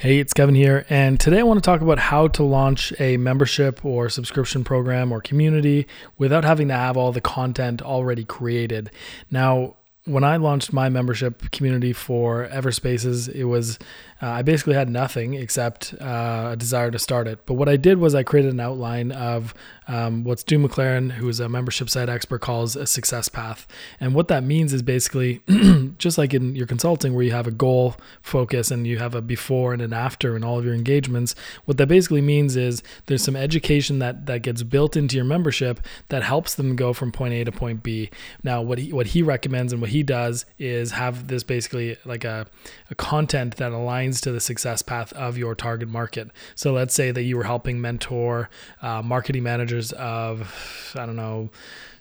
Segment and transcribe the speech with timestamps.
[0.00, 3.18] Hey, it's Kevin here, and today I want to talk about how to launch a
[3.18, 8.90] membership or subscription program or community without having to have all the content already created.
[9.30, 9.76] Now,
[10.10, 13.78] when I launched my membership community for Everspaces, it was
[14.22, 17.46] uh, I basically had nothing except uh, a desire to start it.
[17.46, 19.54] But what I did was I created an outline of
[19.88, 23.66] um, what Stu McLaren, who is a membership site expert, calls a success path.
[23.98, 25.42] And what that means is basically
[25.98, 29.22] just like in your consulting, where you have a goal focus and you have a
[29.22, 31.34] before and an after in all of your engagements.
[31.64, 35.80] What that basically means is there's some education that that gets built into your membership
[36.08, 38.10] that helps them go from point A to point B.
[38.42, 42.24] Now, what he what he recommends and what he does is have this basically like
[42.24, 42.46] a,
[42.90, 46.30] a content that aligns to the success path of your target market.
[46.54, 48.50] So let's say that you were helping mentor
[48.82, 51.50] uh, marketing managers of, I don't know,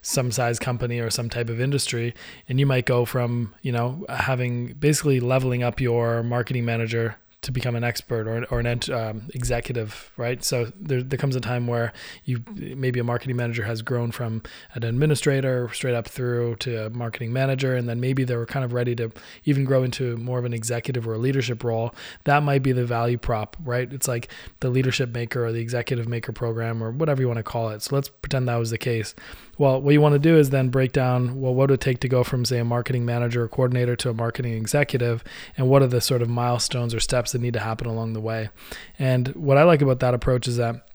[0.02, 2.14] some size company or some type of industry
[2.48, 7.52] and you might go from you know having basically leveling up your marketing manager to
[7.52, 10.44] become an expert or, or an um, executive, right?
[10.44, 11.94] So there, there comes a time where
[12.26, 16.90] you maybe a marketing manager has grown from an administrator straight up through to a
[16.90, 19.12] marketing manager, and then maybe they were kind of ready to
[19.46, 21.96] even grow into more of an executive or a leadership role.
[22.26, 23.92] That might be the value prop, right?
[23.92, 24.30] It's like
[24.60, 27.82] the leadership maker or the executive maker program or whatever you want to call it.
[27.84, 29.16] So let's pretend that was the case.
[29.60, 32.00] Well, what you want to do is then break down well, what would it take
[32.00, 35.22] to go from, say, a marketing manager or coordinator to a marketing executive,
[35.58, 38.22] and what are the sort of milestones or steps that need to happen along the
[38.22, 38.50] way.
[38.98, 40.88] And what I like about that approach is that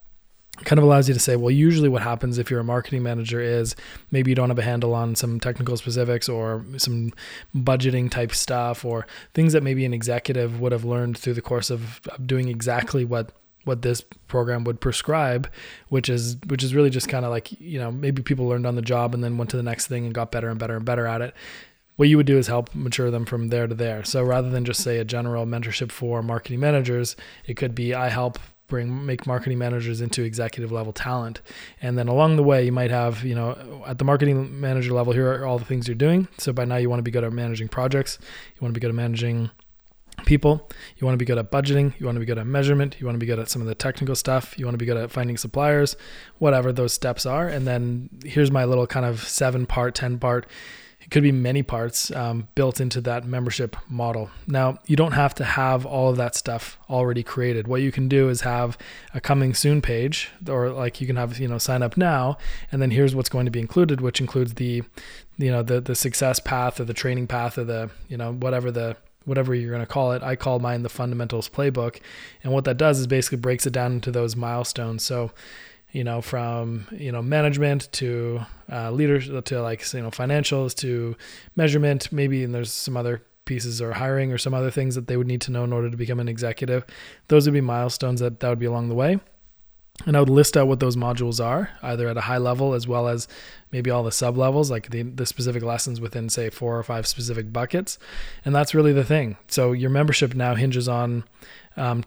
[0.64, 3.40] kind of allows you to say, well, usually what happens if you're a marketing manager
[3.40, 3.74] is
[4.10, 7.12] maybe you don't have a handle on some technical specifics or some
[7.54, 11.70] budgeting type stuff or things that maybe an executive would have learned through the course
[11.70, 13.32] of, doing exactly what
[13.64, 15.48] what this program would prescribe,
[15.88, 18.76] which is which is really just kind of like you know maybe people learned on
[18.76, 20.84] the job and then went to the next thing and got better and better and
[20.84, 21.34] better at it.
[21.96, 24.02] What you would do is help mature them from there to there.
[24.04, 27.14] So rather than just say a general mentorship for marketing managers,
[27.46, 31.42] it could be I help bring make marketing managers into executive level talent
[31.82, 35.12] and then along the way you might have you know at the marketing manager level
[35.12, 37.24] here are all the things you're doing so by now you want to be good
[37.24, 38.18] at managing projects
[38.54, 39.50] you want to be good at managing
[40.24, 40.68] people.
[40.96, 41.98] You want to be good at budgeting.
[41.98, 42.96] You want to be good at measurement.
[42.98, 44.58] You want to be good at some of the technical stuff.
[44.58, 45.96] You want to be good at finding suppliers,
[46.38, 47.48] whatever those steps are.
[47.48, 50.46] And then here's my little kind of seven part, 10 part.
[51.04, 54.30] It could be many parts um, built into that membership model.
[54.46, 57.68] Now, you don't have to have all of that stuff already created.
[57.68, 58.78] What you can do is have
[59.12, 62.38] a coming soon page, or like you can have, you know, sign up now,
[62.72, 64.82] and then here's what's going to be included, which includes the,
[65.36, 68.70] you know, the the success path or the training path or the, you know, whatever
[68.70, 70.22] the whatever you're going to call it.
[70.22, 72.00] I call mine the fundamentals playbook.
[72.42, 75.02] And what that does is basically breaks it down into those milestones.
[75.02, 75.32] So,
[75.92, 78.40] you know, from, you know, management to
[78.70, 81.16] uh, leaders to like, you know, financials to
[81.56, 85.16] measurement, maybe, and there's some other pieces or hiring or some other things that they
[85.16, 86.84] would need to know in order to become an executive.
[87.28, 89.20] Those would be milestones that that would be along the way.
[90.06, 92.86] And I would list out what those modules are, either at a high level as
[92.86, 93.28] well as
[93.70, 97.06] maybe all the sub levels, like the, the specific lessons within, say, four or five
[97.06, 97.98] specific buckets.
[98.44, 99.36] And that's really the thing.
[99.46, 101.24] So your membership now hinges on
[101.76, 102.04] um,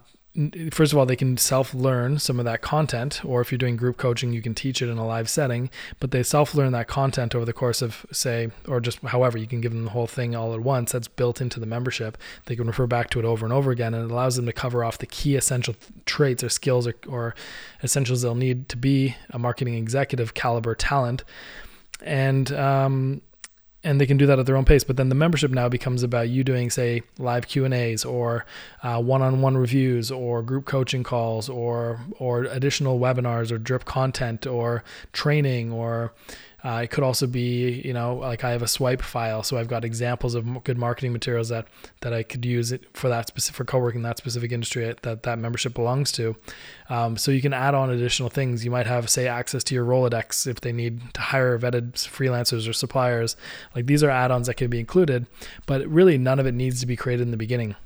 [0.70, 3.76] first of all, they can self learn some of that content, or if you're doing
[3.76, 6.88] group coaching, you can teach it in a live setting, but they self learn that
[6.88, 10.06] content over the course of, say, or just however, you can give them the whole
[10.06, 10.92] thing all at once.
[10.92, 12.16] That's built into the membership.
[12.46, 14.52] They can refer back to it over and over again, and it allows them to
[14.52, 15.74] cover off the key essential
[16.06, 17.34] traits or skills or, or
[17.82, 21.24] essentials they'll need to be a marketing executive caliber talent.
[22.00, 23.22] And, um,
[23.88, 24.84] and they can do that at their own pace.
[24.84, 28.44] But then the membership now becomes about you doing, say, live Q and A's or
[28.82, 34.84] uh, one-on-one reviews or group coaching calls or or additional webinars or drip content or
[35.12, 36.12] training or
[36.64, 39.68] uh, it could also be, you know, like I have a swipe file, so I've
[39.68, 41.68] got examples of good marketing materials that
[42.00, 45.38] that I could use it for that specific for co-working that specific industry that that
[45.38, 46.36] membership belongs to.
[46.88, 48.64] Um, so you can add on additional things.
[48.64, 52.68] You might have, say, access to your Rolodex if they need to hire vetted freelancers
[52.68, 53.36] or suppliers.
[53.74, 55.26] Like these are add-ons that can be included,
[55.66, 57.76] but really none of it needs to be created in the beginning.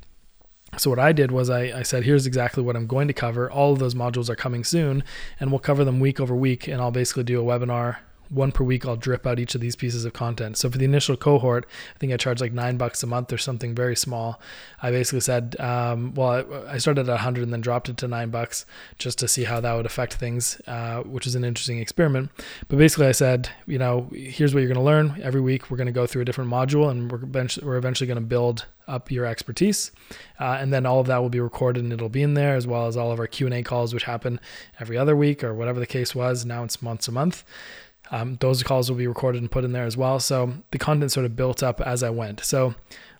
[0.78, 3.50] So what I did was I, I, said, here's exactly what I'm going to cover.
[3.50, 5.04] All of those modules are coming soon,
[5.38, 6.66] and we'll cover them week over week.
[6.66, 7.98] And I'll basically do a webinar
[8.32, 10.56] one per week I'll drip out each of these pieces of content.
[10.56, 13.38] So for the initial cohort, I think I charged like nine bucks a month or
[13.38, 14.40] something very small.
[14.82, 18.31] I basically said, um, well, I, started at 100 and then dropped it to nine
[18.31, 18.64] bucks
[18.99, 22.31] just to see how that would affect things, uh, which is an interesting experiment.
[22.69, 25.70] But basically, I said, you know, here's what you're going to learn every week.
[25.70, 28.26] We're going to go through a different module, and we're eventually, we're eventually going to
[28.26, 29.93] build up your expertise,
[30.40, 32.67] uh, and then all of that will be recorded and it'll be in there as
[32.67, 34.40] well as all of our Q and A calls, which happen
[34.81, 36.44] every other week or whatever the case was.
[36.44, 37.44] Now it's months a month.
[38.12, 40.20] Um, those calls will be recorded and put in there as well.
[40.20, 42.44] So the content sort of built up as I went.
[42.44, 42.75] So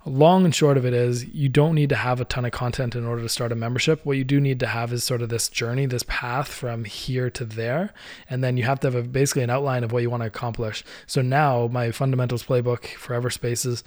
[0.05, 2.95] long and short of it is you don't need to have a ton of content
[2.95, 4.05] in order to start a membership.
[4.05, 7.31] What you do need to have is sort of this journey, this path from here
[7.31, 7.95] to there.
[8.29, 10.27] And then you have to have a, basically an outline of what you want to
[10.27, 10.85] accomplish.
[11.07, 13.83] So now my fundamentals playbook, for Everspaces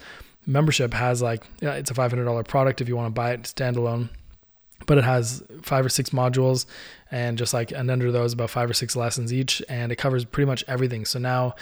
[0.47, 4.09] membership has like, it's a $500 product if you want to buy it standalone
[4.85, 6.65] but it has five or six modules
[7.11, 10.25] and just like and under those about five or six lessons each and it covers
[10.25, 11.05] pretty much everything.
[11.05, 11.55] So now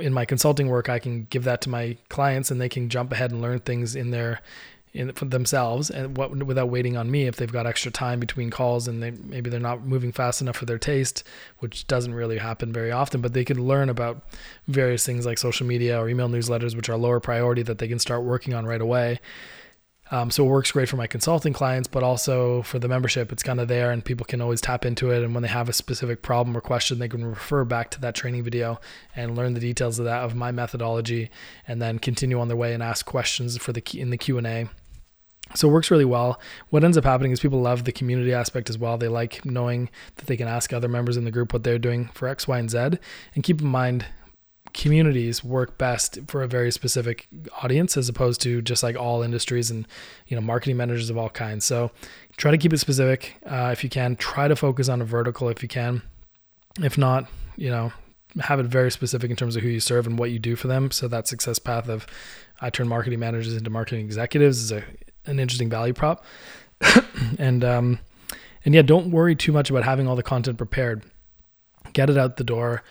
[0.00, 3.12] in my consulting work i can give that to my clients and they can jump
[3.12, 4.40] ahead and learn things in their
[4.92, 8.50] in for themselves and what without waiting on me if they've got extra time between
[8.50, 11.22] calls and they maybe they're not moving fast enough for their taste
[11.58, 14.22] which doesn't really happen very often but they can learn about
[14.68, 17.98] various things like social media or email newsletters which are lower priority that they can
[17.98, 19.20] start working on right away
[20.10, 23.42] um, so it works great for my consulting clients, but also for the membership, it's
[23.42, 25.22] kind of there and people can always tap into it.
[25.22, 28.14] And when they have a specific problem or question, they can refer back to that
[28.14, 28.80] training video
[29.16, 31.30] and learn the details of that, of my methodology,
[31.66, 34.46] and then continue on their way and ask questions for the in the Q and
[34.46, 34.68] A.
[35.54, 36.40] So it works really well.
[36.70, 38.98] What ends up happening is people love the community aspect as well.
[38.98, 42.10] They like knowing that they can ask other members in the group what they're doing
[42.14, 42.78] for X, Y, and Z.
[43.34, 44.06] And keep in mind,
[44.76, 47.26] communities work best for a very specific
[47.62, 49.88] audience as opposed to just like all industries and
[50.28, 51.64] you know marketing managers of all kinds.
[51.64, 51.90] So
[52.36, 54.16] try to keep it specific uh, if you can.
[54.16, 56.02] Try to focus on a vertical if you can.
[56.82, 57.26] If not
[57.56, 57.92] you know
[58.40, 60.68] have it very specific in terms of who you serve and what you do for
[60.68, 60.90] them.
[60.90, 62.06] So that success path of
[62.60, 64.84] i turn marketing managers into marketing executives is a,
[65.24, 66.24] an interesting value prop.
[67.38, 67.98] And um
[68.64, 71.02] and yeah don't worry too much about having all the content prepared.
[71.94, 72.82] Get it out the door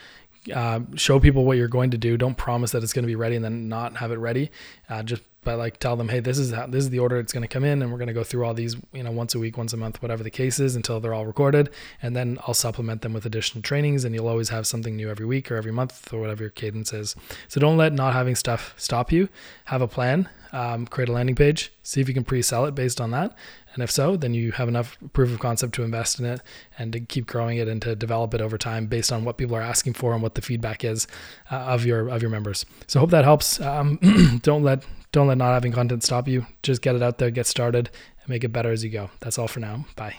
[0.53, 2.17] uh, show people what you're going to do.
[2.17, 4.51] Don't promise that it's going to be ready and then not have it ready.
[4.89, 7.31] Uh, just by like tell them, hey, this is how, this is the order it's
[7.31, 9.35] going to come in, and we're going to go through all these, you know, once
[9.35, 11.69] a week, once a month, whatever the case is, until they're all recorded,
[12.01, 15.25] and then I'll supplement them with additional trainings, and you'll always have something new every
[15.25, 17.15] week or every month or whatever your cadence is.
[17.47, 19.29] So don't let not having stuff stop you.
[19.65, 20.29] Have a plan.
[20.51, 21.73] Um, create a landing page.
[21.83, 23.35] See if you can pre-sell it based on that,
[23.75, 26.41] and if so, then you have enough proof of concept to invest in it
[26.79, 29.55] and to keep growing it and to develop it over time based on what people
[29.55, 31.07] are asking for and what the feedback is
[31.51, 32.65] uh, of your of your members.
[32.87, 33.59] So hope that helps.
[33.59, 36.47] Um, don't let don't let not having content stop you.
[36.63, 37.89] Just get it out there, get started,
[38.21, 39.11] and make it better as you go.
[39.19, 39.85] That's all for now.
[39.95, 40.15] Bye.